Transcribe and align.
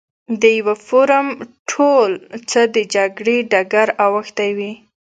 د 0.41 0.43
یوه 0.59 0.75
فورم 0.87 1.27
ټول 1.71 2.09
څه 2.49 2.61
د 2.75 2.77
جګړې 2.95 3.37
ډګر 3.51 3.87
اوښتی 4.05 4.49
وي. 4.57 4.73